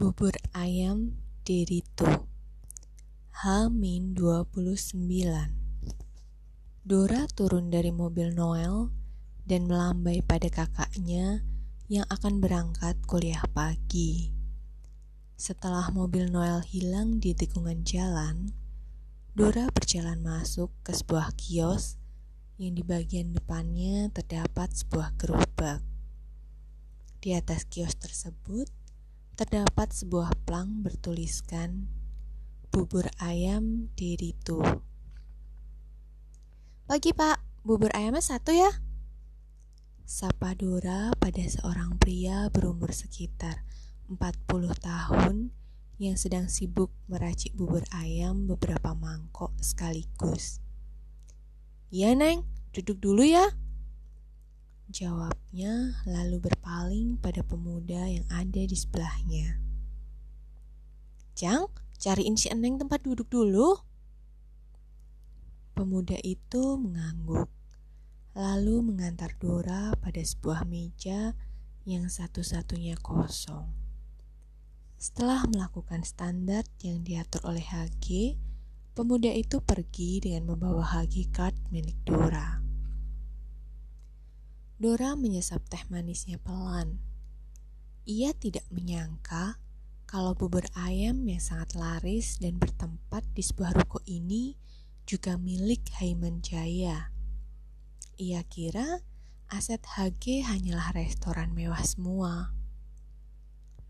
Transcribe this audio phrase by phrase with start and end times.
[0.00, 1.12] Bubur ayam
[1.44, 2.08] Derito
[3.36, 4.96] H-29
[6.80, 8.88] Dora turun dari mobil Noel
[9.44, 11.44] dan melambai pada kakaknya
[11.92, 14.32] yang akan berangkat kuliah pagi.
[15.36, 18.56] Setelah mobil Noel hilang di tikungan jalan,
[19.36, 22.00] Dora berjalan masuk ke sebuah kios
[22.56, 25.84] yang di bagian depannya terdapat sebuah gerobak.
[27.20, 28.79] Di atas kios tersebut
[29.40, 31.88] terdapat sebuah plang bertuliskan
[32.68, 34.60] bubur ayam Derito.
[36.84, 38.68] Pagi pak, bubur ayamnya satu ya?
[40.04, 43.64] Sapa Dora pada seorang pria berumur sekitar
[44.12, 45.56] 40 tahun
[45.96, 50.60] yang sedang sibuk meracik bubur ayam beberapa mangkok sekaligus.
[51.88, 52.44] Iya, Neng,
[52.76, 53.48] duduk dulu ya.
[54.90, 59.62] Jawabnya lalu berpaling pada pemuda yang ada di sebelahnya.
[61.38, 63.78] Jang, cariin si Eneng tempat duduk dulu.
[65.78, 67.46] Pemuda itu mengangguk,
[68.34, 71.38] lalu mengantar Dora pada sebuah meja
[71.86, 73.70] yang satu-satunya kosong.
[74.98, 78.34] Setelah melakukan standar yang diatur oleh HG,
[78.98, 82.59] pemuda itu pergi dengan membawa HG card milik Dora.
[84.80, 87.04] Dora menyesap teh manisnya pelan.
[88.08, 89.60] Ia tidak menyangka
[90.08, 94.56] kalau bubur ayam yang sangat laris dan bertempat di sebuah ruko ini
[95.04, 97.12] juga milik Haiman Jaya.
[98.16, 99.04] Ia kira
[99.52, 102.56] aset HG hanyalah restoran mewah semua.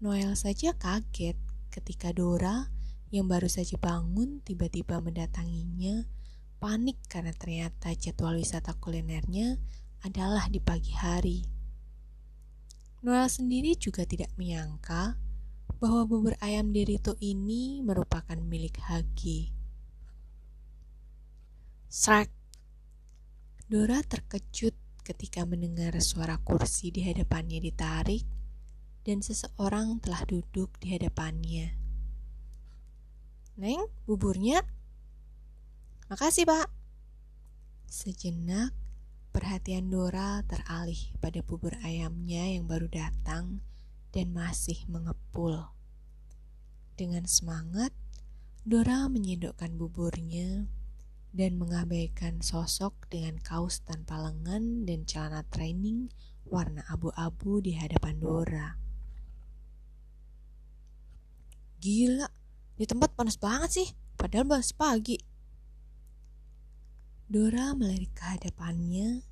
[0.02, 1.38] Noel saja kaget
[1.70, 2.66] ketika Dora
[3.14, 6.02] yang baru saja bangun tiba-tiba mendatanginya
[6.58, 9.54] panik karena ternyata jadwal wisata kulinernya
[10.04, 11.38] adalah di pagi hari.
[13.00, 15.16] Noel sendiri juga tidak menyangka
[15.80, 19.52] bahwa bubur ayam Derito ini merupakan milik Hagi.
[21.88, 22.28] Shrek.
[23.70, 24.75] Dora terkejut
[25.06, 28.26] ketika mendengar suara kursi di hadapannya ditarik
[29.02, 31.75] dan seseorang telah duduk di hadapannya.
[33.56, 34.60] Neng, buburnya?
[36.10, 36.69] Makasih, Pak.
[37.91, 38.75] Sejenak,
[39.40, 43.64] perhatian Dora teralih pada bubur ayamnya yang baru datang
[44.12, 45.64] dan masih mengepul.
[46.92, 47.96] Dengan semangat,
[48.68, 50.68] Dora menyendokkan buburnya
[51.32, 56.12] dan mengabaikan sosok dengan kaos tanpa lengan dan celana training
[56.44, 58.76] warna abu-abu di hadapan Dora.
[61.80, 62.28] Gila,
[62.76, 63.88] di tempat panas banget sih,
[64.20, 65.16] padahal masih pagi.
[67.24, 69.29] Dora melirik ke hadapannya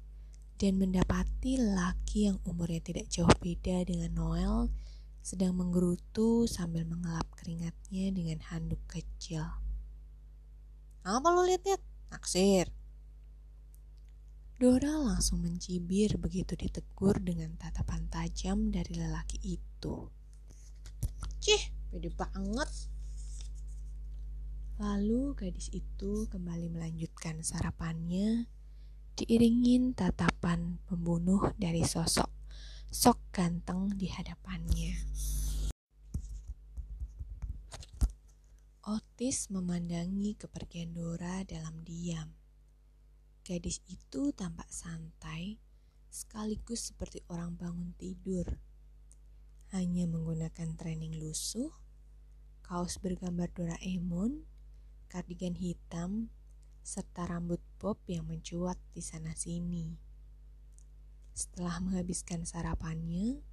[0.58, 4.69] dan mendapati laki yang umurnya tidak jauh beda dengan Noel
[5.22, 9.46] sedang menggerutu sambil mengelap keringatnya dengan handuk kecil.
[11.06, 11.80] Apa lo liat-liat?
[12.10, 12.69] Naksir.
[14.58, 20.10] Dora langsung mencibir begitu ditegur dengan tatapan tajam dari lelaki itu.
[21.38, 22.69] Cih, Pede banget.
[24.76, 28.44] Lalu gadis itu kembali melanjutkan sarapannya
[29.19, 32.31] diiringin tatapan pembunuh dari sosok
[32.89, 34.97] sok ganteng di hadapannya.
[38.89, 42.33] Otis memandangi kepergian Dora dalam diam.
[43.45, 45.61] Gadis itu tampak santai,
[46.09, 48.49] sekaligus seperti orang bangun tidur
[49.69, 51.69] hanya menggunakan training lusuh,
[52.65, 54.49] kaos bergambar Doraemon,
[55.12, 56.33] kardigan hitam,
[56.88, 60.00] serta rambut bob yang mencuat di sana-sini.
[61.37, 63.44] Setelah menghabiskan sarapannya,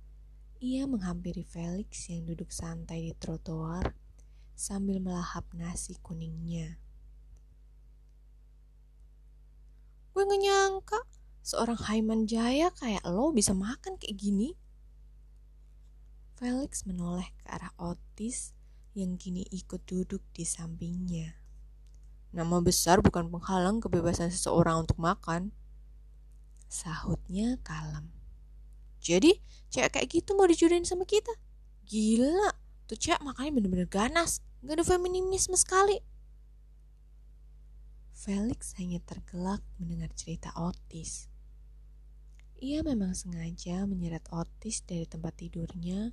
[0.63, 3.91] ia menghampiri Felix yang duduk santai di trotoar
[4.55, 6.79] sambil melahap nasi kuningnya.
[10.15, 10.99] Gue gak nyangka
[11.43, 14.55] seorang Haiman Jaya kayak lo bisa makan kayak gini.
[16.39, 18.55] Felix menoleh ke arah Otis
[18.95, 21.44] yang kini ikut duduk di sampingnya.
[22.35, 25.55] Nama besar bukan penghalang kebebasan seseorang untuk makan.
[26.67, 28.11] Sahutnya kalem.
[28.99, 29.39] Jadi,
[29.71, 31.31] cewek kayak gitu mau dijodohin sama kita?
[31.87, 32.51] Gila,
[32.91, 34.43] tuh cewek makanya bener-bener ganas.
[34.67, 36.03] Gak ada feminisme sekali.
[38.11, 41.31] Felix hanya tergelak mendengar cerita Otis.
[42.59, 46.11] Ia memang sengaja menyeret Otis dari tempat tidurnya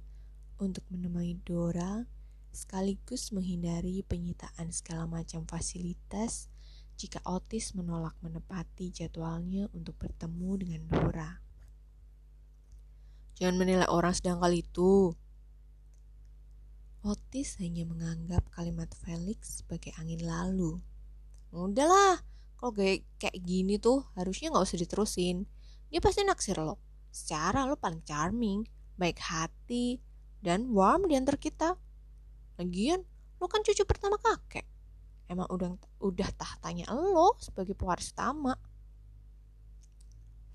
[0.62, 2.06] untuk menemui Dora
[2.52, 6.52] sekaligus menghindari penyitaan segala macam fasilitas
[7.00, 11.30] jika Otis menolak menepati jadwalnya untuk bertemu dengan Dora.
[13.40, 15.16] Jangan menilai orang sedang kali itu.
[17.02, 20.78] Otis hanya menganggap kalimat Felix sebagai angin lalu.
[21.50, 22.22] Udahlah,
[22.54, 25.50] kalau kayak kayak gini tuh harusnya nggak usah diterusin.
[25.90, 26.78] Dia pasti naksir lo.
[27.10, 28.62] Secara lo paling charming,
[28.94, 29.98] baik hati,
[30.38, 31.74] dan warm di antar kita.
[32.60, 33.00] Lagian,
[33.40, 34.66] lo kan cucu pertama kakek.
[35.30, 35.72] Emang udah
[36.02, 38.52] udah tahtanya lo sebagai pewaris utama.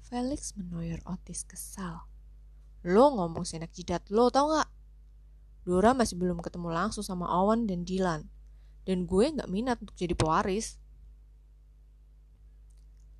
[0.07, 2.05] Felix menoyor Otis kesal.
[2.87, 4.69] Lo ngomong senak jidat lo tau gak?
[5.67, 8.23] Dora masih belum ketemu langsung sama Owen dan Dylan.
[8.87, 10.79] Dan gue gak minat untuk jadi pewaris.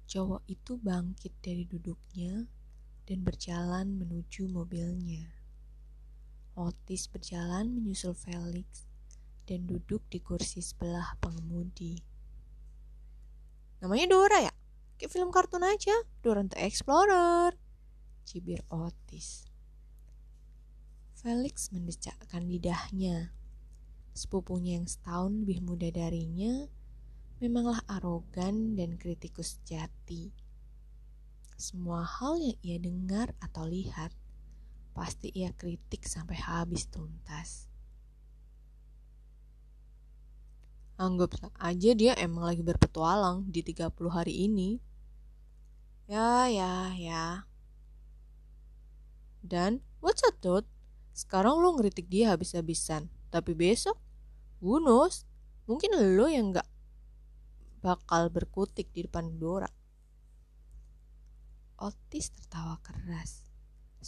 [0.08, 2.48] Cowok itu bangkit dari duduknya
[3.04, 5.37] dan berjalan menuju mobilnya.
[6.58, 8.90] Otis berjalan menyusul Felix
[9.46, 12.02] dan duduk di kursi sebelah pengemudi.
[13.78, 14.54] Namanya Dora ya?
[14.98, 15.94] Kayak film kartun aja,
[16.26, 17.54] Dora the Explorer.
[18.26, 19.46] Cibir Otis.
[21.14, 23.30] Felix mendecakkan lidahnya.
[24.18, 26.66] Sepupunya yang setahun lebih muda darinya
[27.38, 30.34] memanglah arogan dan kritikus jati.
[31.54, 34.10] Semua hal yang ia dengar atau lihat
[34.98, 37.70] pasti ia kritik sampai habis tuntas.
[40.98, 44.82] Anggap aja dia emang lagi berpetualang di 30 hari ini.
[46.10, 47.46] Ya, ya, ya.
[49.46, 50.66] Dan, what's up, dude?
[51.14, 54.02] Sekarang lo ngeritik dia habis-habisan, tapi besok,
[54.58, 54.82] who
[55.70, 56.66] mungkin lo yang gak
[57.86, 59.70] bakal berkutik di depan Dora.
[61.78, 63.47] Otis tertawa keras.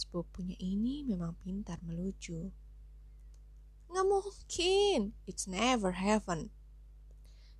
[0.00, 2.48] Sepupunya ini memang pintar melucu.
[3.92, 5.12] Nggak mungkin.
[5.28, 6.48] It's never happen.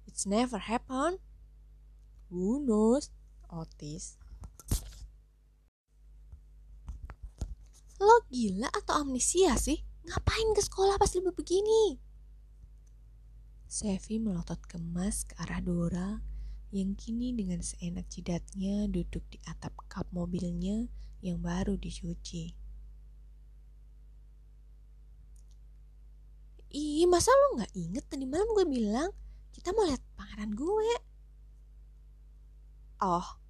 [0.08, 1.20] It's never happen.
[2.32, 3.12] Who knows?
[3.52, 4.16] Otis.
[8.00, 9.84] Lo gila atau amnesia sih?
[10.08, 12.00] Ngapain ke sekolah pas libur begini?
[13.68, 16.24] Sevi melotot kemas ke arah Dora
[16.72, 20.88] yang kini dengan seenak jidatnya duduk di atap kap mobilnya
[21.20, 22.56] yang baru dicuci.
[26.70, 29.10] Ih, masa lo gak inget tadi malam gue bilang
[29.50, 30.90] kita mau lihat pangeran gue?
[33.00, 33.40] Oh,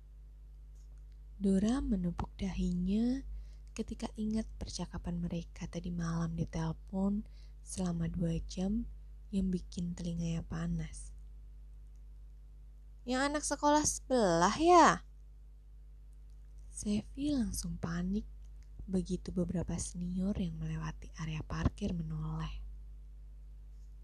[1.40, 3.24] Dora menepuk dahinya
[3.72, 7.24] ketika ingat percakapan mereka tadi malam di telepon
[7.64, 8.84] selama dua jam
[9.32, 11.10] yang bikin telinganya panas.
[13.08, 15.00] Yang anak sekolah sebelah ya?
[16.80, 18.24] Sevi langsung panik
[18.88, 22.56] begitu beberapa senior yang melewati area parkir menoleh.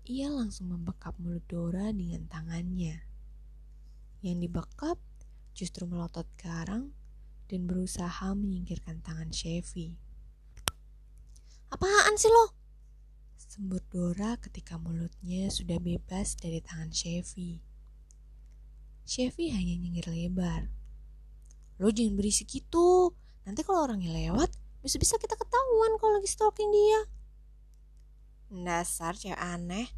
[0.04, 3.00] Ia langsung membekap mulut Dora dengan tangannya.
[4.20, 5.00] Yang dibekap
[5.56, 6.92] justru melotot garang
[7.48, 9.96] dan berusaha menyingkirkan tangan Chevy.
[11.72, 12.52] Apaan sih lo?
[13.40, 17.56] Sembur Dora ketika mulutnya sudah bebas dari tangan Chevy.
[19.08, 20.75] Chevy hanya nyengir lebar.
[21.76, 23.12] Lo jangan berisik gitu.
[23.44, 24.50] Nanti kalau orangnya lewat,
[24.80, 27.00] bisa-bisa kita ketahuan kalau lagi stalking dia.
[28.52, 29.90] Dasar cewek aneh.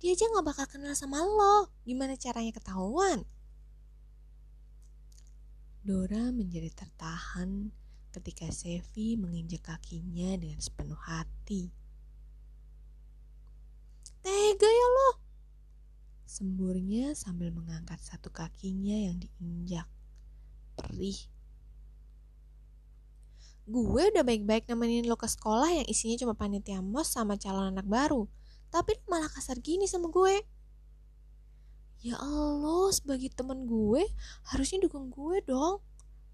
[0.00, 1.68] Dia aja gak bakal kenal sama lo.
[1.84, 3.28] Gimana caranya ketahuan?
[5.84, 7.72] Dora menjadi tertahan
[8.10, 11.72] ketika Sevi menginjak kakinya dengan sepenuh hati.
[14.20, 15.10] Tega ya lo!
[16.28, 19.88] Semburnya sambil mengangkat satu kakinya yang diinjak.
[20.80, 21.20] Perih.
[23.70, 27.86] Gue udah baik-baik nemenin lo ke sekolah yang isinya cuma panitia mos sama calon anak
[27.86, 28.26] baru.
[28.72, 30.42] Tapi malah kasar gini sama gue.
[32.00, 34.08] Ya Allah, sebagai temen gue,
[34.48, 35.84] harusnya dukung gue dong.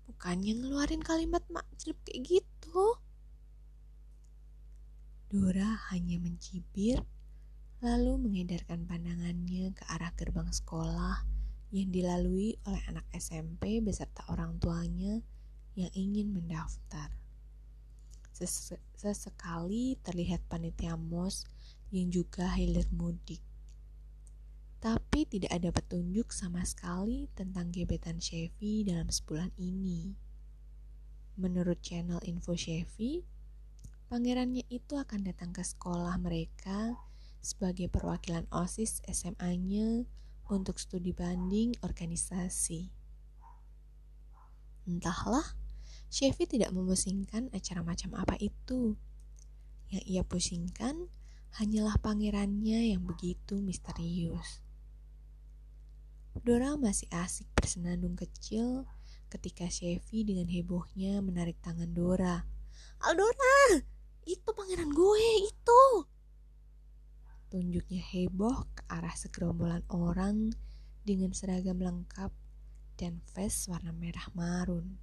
[0.07, 3.03] Bukannya ngeluarin kalimat makcilip kayak gitu.
[5.27, 7.03] Dora hanya mencibir,
[7.83, 11.36] lalu mengedarkan pandangannya ke arah gerbang sekolah
[11.75, 15.23] yang dilalui oleh anak SMP beserta orang tuanya
[15.75, 17.11] yang ingin mendaftar.
[18.97, 21.49] Sesekali terlihat panitia mos
[21.89, 23.41] yang juga hilir mudik
[24.87, 30.15] tapi tidak ada petunjuk sama sekali tentang gebetan Chevy dalam sebulan ini.
[31.41, 33.27] Menurut channel info Chevy,
[34.07, 36.97] pangerannya itu akan datang ke sekolah mereka
[37.43, 40.07] sebagai perwakilan OSIS SMA-nya
[40.53, 42.93] untuk studi banding organisasi.
[44.87, 45.59] Entahlah,
[46.07, 48.95] Chevy tidak memusingkan acara macam apa itu.
[49.91, 51.11] Yang ia pusingkan
[51.59, 54.63] hanyalah pangerannya yang begitu misterius.
[56.45, 58.85] Dora masih asik bersenandung kecil
[59.33, 62.45] ketika Chevy dengan hebohnya menarik tangan Dora.
[63.03, 63.83] Aldora,
[64.29, 65.83] itu pangeran gue, itu.
[67.47, 70.51] Tunjuknya heboh ke arah segerombolan orang
[71.07, 72.35] dengan seragam lengkap
[72.99, 74.99] dan vest warna merah marun.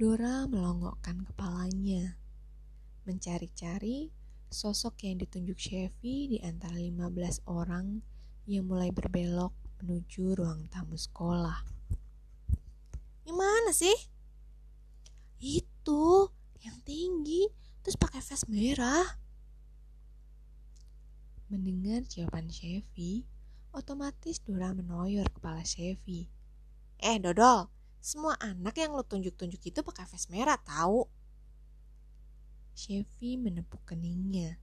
[0.00, 2.16] Dora melongokkan kepalanya,
[3.04, 4.08] mencari-cari
[4.48, 8.00] sosok yang ditunjuk Chevy di antara 15 orang
[8.48, 9.52] yang mulai berbelok
[9.84, 11.60] menuju ruang tamu sekolah.
[13.28, 13.94] Gimana sih?
[15.36, 16.32] Itu
[16.64, 17.52] yang tinggi,
[17.84, 19.04] terus pakai vest merah.
[21.50, 23.26] Mendengar jawaban Chevy,
[23.74, 26.30] otomatis Dora menoyor kepala Chevy.
[27.02, 27.66] Eh, Dodol,
[27.98, 31.10] semua anak yang lo tunjuk-tunjuk itu pakai vest merah tahu.
[32.78, 34.62] Chevy menepuk keningnya.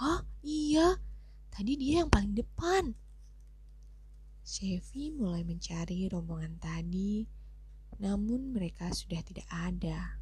[0.00, 0.24] Hah?
[0.40, 0.96] Iya,
[1.52, 2.96] tadi dia yang paling depan.
[4.40, 7.28] Chevy mulai mencari rombongan tadi,
[8.00, 10.16] namun mereka sudah tidak ada.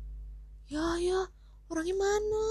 [0.66, 1.30] Ya, ya,
[1.70, 2.44] orangnya mana?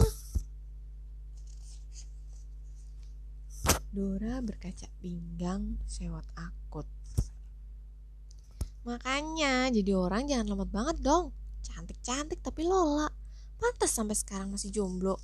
[3.90, 6.86] Dora berkaca pinggang sewot akut.
[8.86, 11.34] Makanya jadi orang jangan lemot banget dong.
[11.66, 13.10] Cantik-cantik tapi lola.
[13.60, 15.18] Pantas sampai sekarang masih jomblo.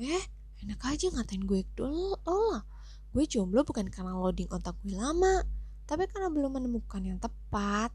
[0.00, 0.24] Eh,
[0.64, 2.64] enak aja ngatain gue lola.
[3.10, 5.42] Gue jomblo bukan karena loading otak gue lama,
[5.90, 7.90] tapi karena belum menemukan yang tepat.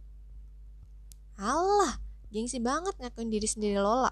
[1.39, 4.11] Allah, gengsi banget ngakuin diri sendiri Lola.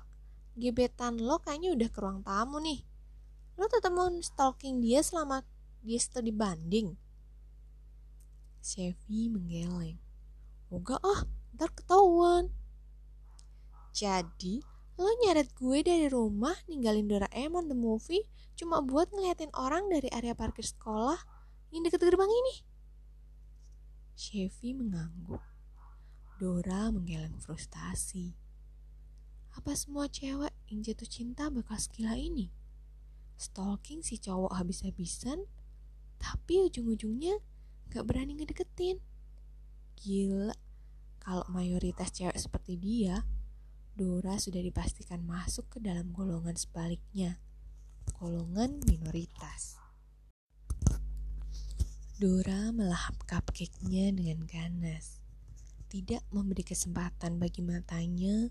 [0.56, 2.80] Gebetan lo kayaknya udah ke ruang tamu nih.
[3.58, 5.46] Lo tetap mau stalking dia selama
[5.86, 6.98] dia studi banding?
[8.64, 10.00] Chevy menggeleng.
[10.74, 12.50] Enggak ah, ntar ketahuan.
[13.94, 14.64] Jadi,
[14.98, 18.26] lo nyeret gue dari rumah ninggalin Doraemon the movie
[18.58, 21.20] cuma buat ngeliatin orang dari area parkir sekolah
[21.70, 22.56] yang deket gerbang ini?
[24.18, 25.42] Chevy mengangguk.
[26.42, 28.34] Dora menggeleng frustasi.
[29.54, 32.50] Apa semua cewek yang jatuh cinta bakal segila ini?
[33.44, 35.44] Stalking si cowok habis-habisan,
[36.16, 37.36] tapi ujung-ujungnya
[37.92, 39.04] gak berani ngedeketin.
[40.00, 40.56] Gila,
[41.20, 43.28] kalau mayoritas cewek seperti dia,
[43.94, 47.38] Dora sudah dipastikan masuk ke dalam golongan sebaliknya,
[48.18, 49.78] golongan minoritas.
[52.18, 55.20] Dora melahap cupcake-nya dengan ganas,
[55.92, 58.48] tidak memberi kesempatan bagi matanya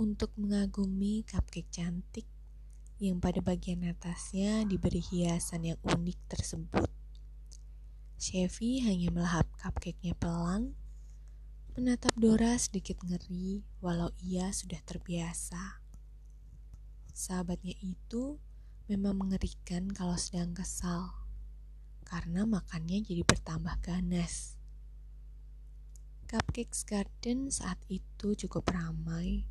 [0.00, 2.24] untuk mengagumi cupcake cantik
[3.02, 6.86] yang pada bagian atasnya diberi hiasan yang unik tersebut.
[8.14, 10.78] Chevy hanya melahap cupcake-nya pelan,
[11.74, 15.82] menatap Dora sedikit ngeri walau ia sudah terbiasa.
[17.10, 18.38] Sahabatnya itu
[18.86, 21.10] memang mengerikan kalau sedang kesal,
[22.06, 24.54] karena makannya jadi bertambah ganas.
[26.30, 29.50] Cupcakes Garden saat itu cukup ramai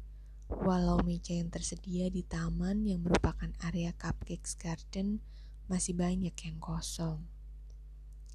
[0.51, 5.23] Walau meja yang tersedia di taman yang merupakan area Cupcakes Garden
[5.71, 7.23] masih banyak yang kosong.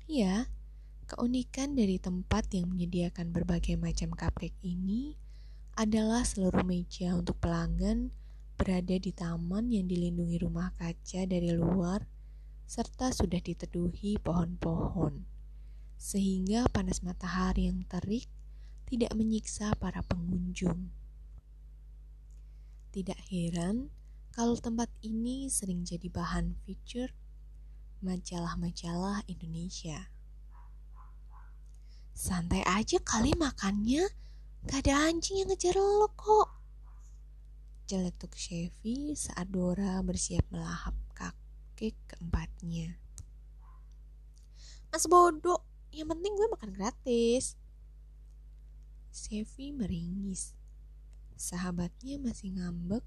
[0.09, 0.49] Ya,
[1.05, 5.21] keunikan dari tempat yang menyediakan berbagai macam cupcake ini
[5.77, 8.09] adalah seluruh meja untuk pelanggan
[8.57, 12.09] berada di taman yang dilindungi rumah kaca dari luar
[12.65, 15.23] serta sudah diteduhi pohon-pohon,
[16.01, 18.27] sehingga panas matahari yang terik
[18.89, 20.91] tidak menyiksa para pengunjung.
[22.97, 23.93] Tidak heran
[24.33, 27.13] kalau tempat ini sering jadi bahan feature
[28.01, 30.09] majalah-majalah Indonesia.
[32.17, 34.01] Santai aja kali makannya,
[34.65, 36.49] gak ada anjing yang ngejar lo kok.
[37.85, 42.97] Celetuk Chevy saat Dora bersiap melahap kaki keempatnya.
[44.89, 45.61] Mas bodoh,
[45.93, 47.61] yang penting gue makan gratis.
[49.13, 50.56] Chevy meringis
[51.37, 53.05] Sahabatnya masih ngambek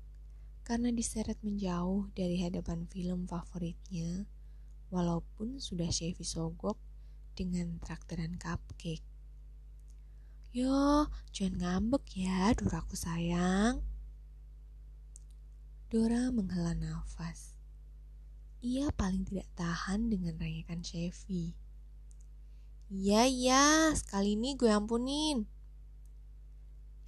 [0.62, 4.30] karena diseret menjauh dari hadapan film favoritnya,
[4.94, 6.78] walaupun sudah Chevy sogok
[7.34, 9.02] dengan traktiran cupcake.
[10.54, 11.58] Yo, jangan
[11.90, 13.82] ngambek ya, Doraku sayang.
[15.90, 17.58] Dora menghela nafas.
[18.62, 21.58] Ia paling tidak tahan dengan rayakan Chevy.
[22.94, 23.66] Iya, iya,
[23.98, 25.50] sekali ini gue ampunin.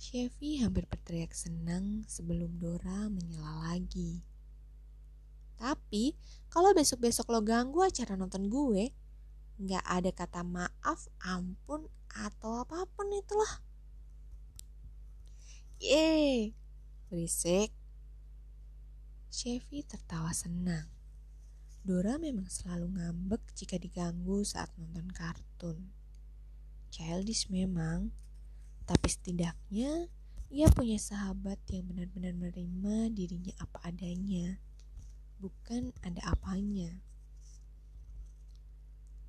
[0.01, 4.25] Chevy hampir berteriak senang sebelum Dora menyela lagi.
[5.61, 6.17] Tapi,
[6.49, 8.89] kalau besok-besok lo ganggu acara nonton gue,
[9.61, 11.85] nggak ada kata maaf, ampun,
[12.17, 13.61] atau apa pun itulah.
[15.77, 16.57] Yeay,
[17.13, 17.69] berisik.
[19.29, 20.89] Chevy tertawa senang.
[21.85, 25.93] Dora memang selalu ngambek jika diganggu saat nonton kartun.
[26.89, 28.09] Childish memang,
[28.91, 30.11] tapi setidaknya
[30.51, 34.59] ia punya sahabat yang benar-benar menerima dirinya apa adanya.
[35.41, 37.01] bukan ada apanya.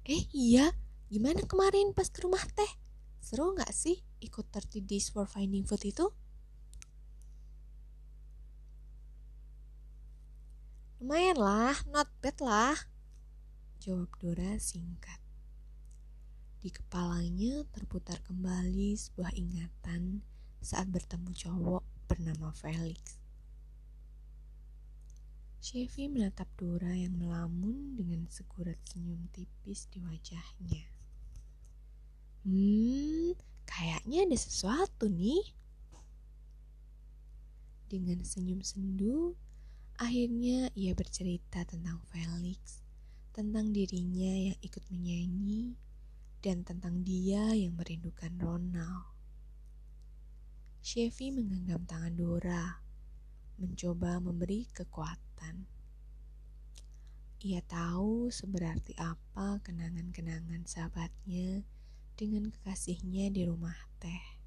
[0.04, 0.74] Eh iya,
[1.08, 2.68] gimana kemarin pas ke rumah teh?
[3.22, 6.10] Seru nggak sih ikut 30 Days for Finding Food itu?
[11.00, 12.76] Lumayan lah, not bad lah.
[13.80, 15.21] Jawab Dora singkat.
[16.62, 20.22] Di kepalanya terputar kembali sebuah ingatan
[20.62, 23.18] saat bertemu cowok bernama Felix.
[25.58, 30.86] Chevy menatap Dora yang melamun dengan segurat senyum tipis di wajahnya.
[32.46, 33.34] Hmm,
[33.66, 35.42] kayaknya ada sesuatu nih.
[37.90, 39.34] Dengan senyum sendu,
[39.98, 42.86] akhirnya ia bercerita tentang Felix,
[43.34, 45.74] tentang dirinya yang ikut menyanyi,
[46.42, 49.14] dan tentang dia yang merindukan Ronald.
[50.82, 52.82] Chevy menggenggam tangan Dora,
[53.62, 55.70] mencoba memberi kekuatan.
[57.46, 61.62] Ia tahu seberarti apa kenangan-kenangan sahabatnya
[62.18, 64.42] dengan kekasihnya di rumah teh.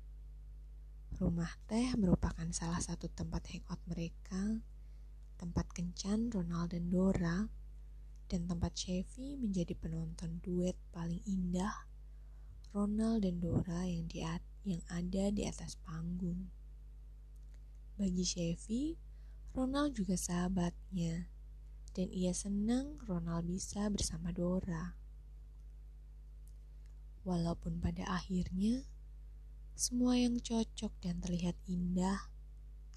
[1.16, 4.60] Rumah teh merupakan salah satu tempat hangout mereka,
[5.40, 7.48] tempat kencan Ronald dan Dora,
[8.26, 11.86] dan tempat Chevy menjadi penonton duet paling indah
[12.76, 14.20] Ronald dan Dora yang di
[14.68, 16.52] yang ada di atas panggung.
[17.96, 19.00] Bagi Chevy,
[19.56, 21.32] Ronald juga sahabatnya,
[21.96, 25.00] dan ia senang Ronald bisa bersama Dora.
[27.24, 28.84] Walaupun pada akhirnya,
[29.72, 32.28] semua yang cocok dan terlihat indah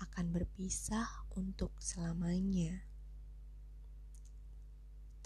[0.03, 1.07] akan berpisah
[1.39, 2.83] untuk selamanya.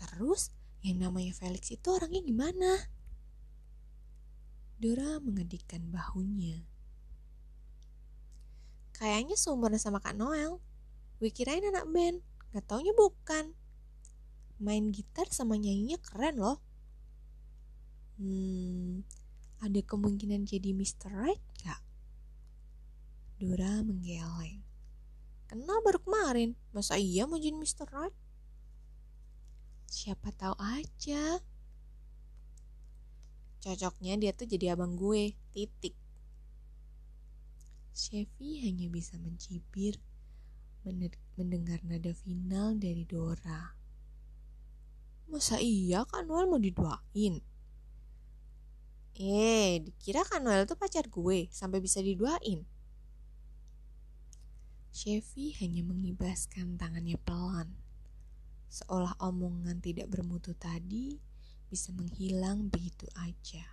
[0.03, 0.51] Terus,
[0.83, 2.91] yang namanya Felix itu orangnya gimana?
[4.83, 6.67] Dora mengedikkan bahunya.
[8.99, 10.59] Kayaknya seumuran sama Kak Noel.
[11.23, 12.19] Gue kirain anak band,
[12.51, 13.55] gak taunya bukan.
[14.59, 16.59] Main gitar sama nyanyinya keren loh.
[18.19, 19.07] Hmm,
[19.63, 21.15] ada kemungkinan jadi Mr.
[21.15, 21.79] Right gak?
[23.39, 24.67] Dora menggeleng.
[25.47, 27.87] Kenal baru kemarin, masa iya mau jadi Mr.
[27.87, 28.15] Right?
[29.93, 31.45] Siapa tahu aja.
[33.61, 35.93] Cocoknya dia tuh jadi abang gue, titik.
[37.93, 40.01] Chevy hanya bisa mencibir
[41.37, 43.77] mendengar nada final dari Dora.
[45.29, 47.45] Masa iya kan Noel mau diduain?
[49.13, 52.65] Eh, dikira kan Noel tuh pacar gue sampai bisa diduain.
[54.89, 57.82] Chevy hanya mengibaskan tangannya pelan
[58.73, 61.21] seolah omongan tidak bermutu tadi
[61.69, 63.65] bisa menghilang begitu aja.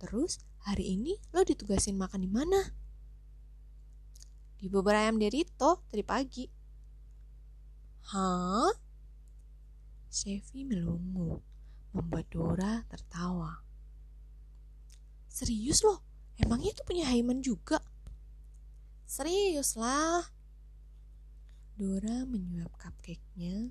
[0.00, 2.60] Terus hari ini lo ditugasin makan di mana?
[4.56, 6.44] Di bubur ayam Derito tadi pagi.
[8.08, 8.72] Hah?
[10.08, 11.44] Chevy melungu,
[11.92, 13.60] membuat Dora tertawa.
[15.28, 16.00] Serius loh?
[16.40, 17.84] Emangnya itu punya Haiman juga?
[19.04, 20.24] Serius lah,
[21.76, 23.68] Dora menyuap cupcake-nya,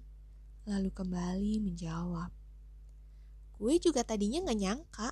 [0.70, 2.30] lalu kembali menjawab.
[3.58, 5.10] Gue juga tadinya gak nyangka.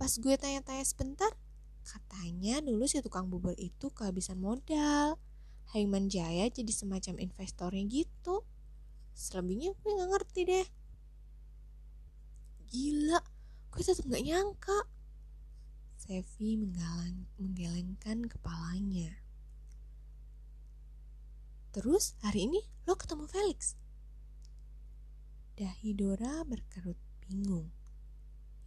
[0.00, 1.28] Pas gue tanya-tanya sebentar,
[1.84, 5.20] katanya dulu si tukang bubur itu kehabisan modal.
[5.76, 8.48] Haiman Jaya jadi semacam investornya gitu.
[9.12, 10.66] Selebihnya gue gak ngerti deh.
[12.72, 13.20] Gila,
[13.76, 14.88] gue tetap gak nyangka.
[16.00, 16.58] Sevi
[17.36, 19.21] menggelengkan kepalanya.
[21.72, 23.80] Terus hari ini lo ketemu Felix?
[25.56, 27.72] Dahi Dora berkerut bingung.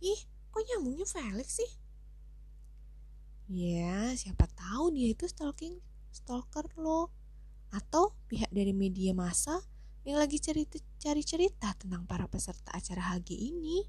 [0.01, 1.71] Ih, kok nyambungnya Felix sih?
[3.45, 5.77] Ya, siapa tahu dia itu stalking,
[6.09, 7.13] stalker lo.
[7.69, 9.61] Atau pihak dari media massa
[10.01, 13.85] yang lagi cerita, cari cerita tentang para peserta acara HG ini.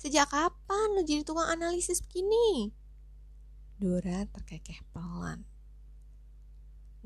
[0.00, 2.72] Sejak kapan lo jadi tukang analisis begini?
[3.76, 5.57] Dora terkekeh pelan.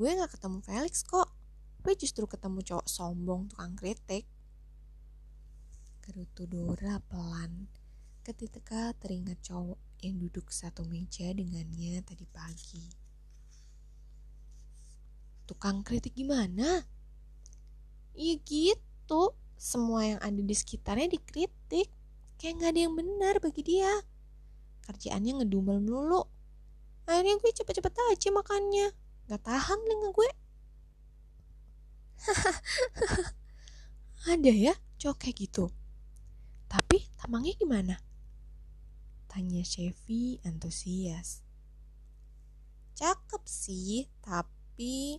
[0.02, 1.30] Gue gak ketemu Felix kok.
[1.86, 4.26] Gue justru ketemu cowok sombong tukang kritik.
[6.02, 7.70] Gerutu Dora pelan
[8.26, 12.90] ketika teringat cowok yang duduk satu meja dengannya tadi pagi.
[15.46, 16.82] Tukang kritik gimana?
[18.18, 19.38] Iya gitu.
[19.54, 21.86] Semua yang ada di sekitarnya dikritik.
[22.42, 24.02] Kayak gak ada yang benar bagi dia.
[24.82, 26.26] Kerjaannya ngedumel melulu.
[27.06, 29.01] Akhirnya gue cepet-cepet aja makannya.
[29.30, 30.30] Gak tahan telinga gue.
[34.30, 35.64] Ada ya cowok kayak gitu.
[36.70, 37.94] Tapi tampangnya gimana?
[39.26, 41.42] Tanya Chevy antusias.
[42.94, 45.18] Cakep sih, tapi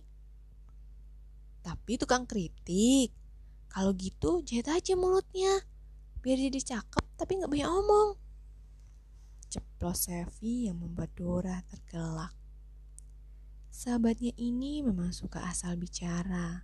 [1.64, 3.12] tapi tukang kritik.
[3.68, 5.64] Kalau gitu jahit aja mulutnya.
[6.24, 8.10] Biar jadi cakep tapi nggak banyak omong.
[9.48, 12.43] Ceplos Sevi yang membuat Dora tergelak.
[13.74, 16.62] Sahabatnya ini memang suka asal bicara.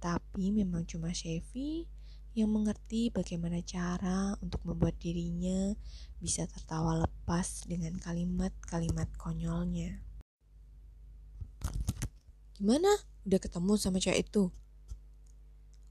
[0.00, 1.84] Tapi memang cuma Chevy
[2.32, 5.76] yang mengerti bagaimana cara untuk membuat dirinya
[6.16, 10.00] bisa tertawa lepas dengan kalimat-kalimat konyolnya.
[12.56, 12.96] Gimana?
[13.28, 14.48] Udah ketemu sama cewek itu?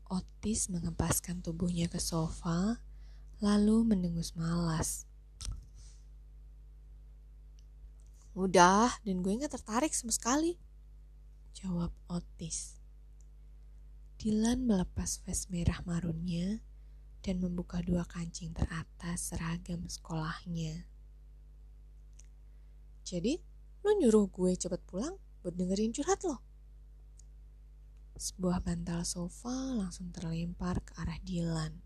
[0.10, 2.82] Otis mengempaskan tubuhnya ke sofa,
[3.46, 5.06] lalu mendengus malas.
[8.36, 10.60] Udah, dan gue gak tertarik sama sekali.
[11.56, 12.84] Jawab Otis.
[14.20, 16.60] Dylan melepas vest merah marunnya
[17.24, 20.84] dan membuka dua kancing teratas seragam sekolahnya.
[23.08, 23.40] Jadi,
[23.88, 26.44] lo nyuruh gue cepet pulang buat dengerin curhat lo?
[28.20, 31.80] Sebuah bantal sofa langsung terlempar ke arah Dylan.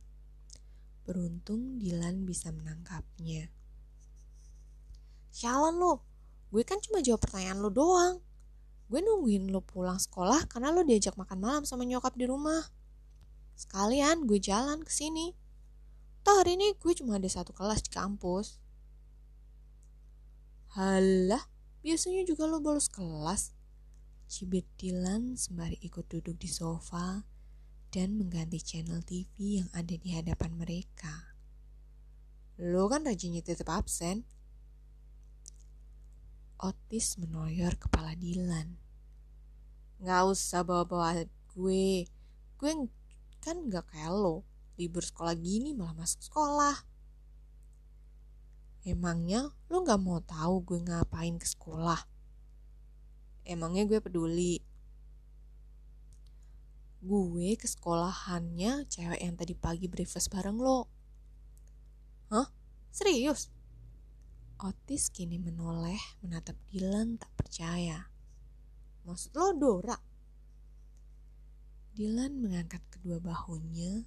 [1.06, 3.54] Beruntung Dylan bisa menangkapnya.
[5.30, 6.09] Sialan lo,
[6.50, 8.22] gue kan cuma jawab pertanyaan lo doang
[8.90, 12.74] gue nungguin lo pulang sekolah karena lo diajak makan malam sama nyokap di rumah.
[13.54, 15.38] Sekalian gue jalan ke sini.
[16.26, 18.58] Toh hari ini gue cuma ada satu kelas di kampus.
[20.74, 21.46] Halah,
[21.86, 23.54] biasanya juga lo bolos kelas.
[24.26, 27.26] Cibit Dylan sembari ikut duduk di sofa
[27.94, 31.38] dan mengganti channel TV yang ada di hadapan mereka.
[32.58, 34.26] Lo kan rajin titip absen,
[36.60, 38.76] Otis menoyor kepala Dilan.
[40.04, 41.24] Gak usah bawa-bawa
[41.56, 42.04] gue.
[42.60, 42.72] Gue
[43.40, 44.44] kan gak kayak lo.
[44.76, 46.76] Libur sekolah gini malah masuk sekolah.
[48.84, 52.04] Emangnya lo gak mau tahu gue ngapain ke sekolah?
[53.48, 54.60] Emangnya gue peduli?
[57.00, 60.92] Gue ke sekolahannya cewek yang tadi pagi breakfast bareng lo.
[62.36, 62.52] Hah?
[62.92, 63.48] Serius?
[64.60, 68.12] Otis kini menoleh menatap Dylan tak percaya.
[69.08, 69.96] Maksud lo Dora?
[71.96, 74.04] Dylan mengangkat kedua bahunya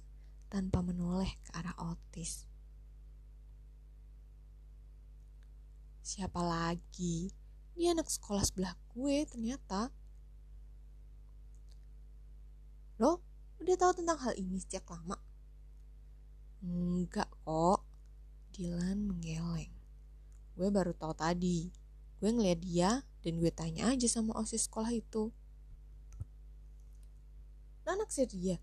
[0.53, 2.45] tanpa menoleh ke arah Otis.
[6.05, 7.33] Siapa lagi?
[7.73, 9.89] Dia anak sekolah sebelah gue ternyata.
[13.01, 13.25] Lo
[13.57, 15.17] udah tahu tentang hal ini sejak lama?
[16.61, 17.81] Enggak kok.
[18.53, 19.82] Dylan menggeleng
[20.53, 21.73] gue baru tahu tadi
[22.21, 22.91] gue ngeliat dia
[23.25, 25.33] dan gue tanya aja sama osis sekolah itu
[27.83, 28.57] anak sih dia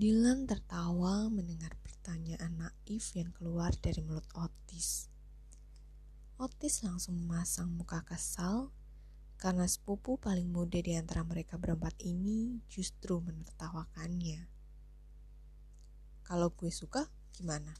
[0.00, 5.12] Dylan tertawa mendengar pertanyaan naif yang keluar dari mulut Otis.
[6.40, 8.72] Otis langsung memasang muka kesal
[9.36, 14.48] karena sepupu paling muda di antara mereka berempat ini justru menertawakannya.
[16.24, 17.04] Kalau gue suka,
[17.36, 17.76] gimana?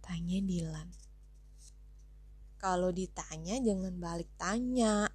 [0.00, 0.88] Tanya Dylan.
[2.64, 5.12] Kalau ditanya jangan balik tanya.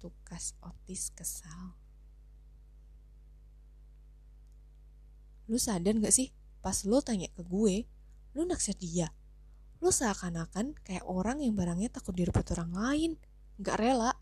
[0.00, 1.76] Tukas Otis kesal.
[5.52, 6.32] Lu sadar gak sih
[6.64, 7.84] pas lu tanya ke gue,
[8.32, 9.12] lu naksir dia.
[9.84, 13.10] Lu seakan-akan kayak orang yang barangnya takut direbut orang lain.
[13.60, 14.16] Gak rela.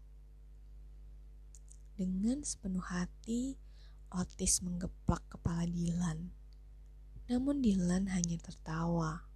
[1.95, 3.63] Dengan sepenuh hati,
[4.11, 6.35] Otis menggeplak kepala Dylan.
[7.31, 9.28] Namun Dylan hanya tertawa.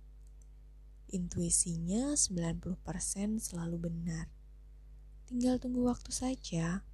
[1.13, 2.81] Intuisinya 90%
[3.37, 4.33] selalu benar.
[5.29, 6.89] Tinggal tunggu waktu saja.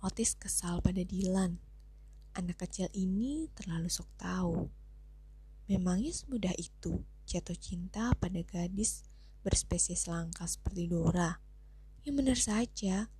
[0.00, 1.60] Otis kesal pada Dylan.
[2.32, 4.72] Anak kecil ini terlalu sok tahu.
[5.68, 9.04] Memangnya semudah itu jatuh cinta pada gadis
[9.44, 11.36] berspesies langka seperti Dora.
[12.08, 13.12] Ya benar saja,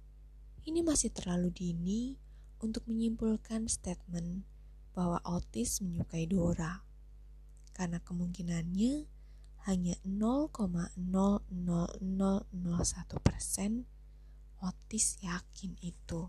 [0.64, 2.16] ini masih terlalu dini
[2.56, 4.48] untuk menyimpulkan statement
[4.96, 6.88] bahwa Otis menyukai Dora
[7.80, 9.08] karena kemungkinannya
[9.64, 11.00] hanya 0,00001
[13.24, 13.88] persen
[14.60, 16.28] Otis yakin itu.